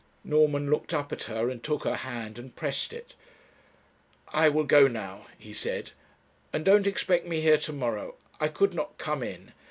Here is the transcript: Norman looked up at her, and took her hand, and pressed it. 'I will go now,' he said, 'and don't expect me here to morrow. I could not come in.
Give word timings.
Norman 0.23 0.67
looked 0.67 0.95
up 0.95 1.11
at 1.11 1.25
her, 1.25 1.47
and 1.51 1.63
took 1.63 1.83
her 1.83 1.97
hand, 1.97 2.39
and 2.39 2.55
pressed 2.55 2.91
it. 2.91 3.13
'I 4.29 4.49
will 4.49 4.63
go 4.63 4.87
now,' 4.87 5.27
he 5.37 5.53
said, 5.53 5.91
'and 6.51 6.65
don't 6.65 6.87
expect 6.87 7.27
me 7.27 7.41
here 7.41 7.59
to 7.59 7.71
morrow. 7.71 8.15
I 8.39 8.47
could 8.47 8.73
not 8.73 8.97
come 8.97 9.21
in. 9.21 9.53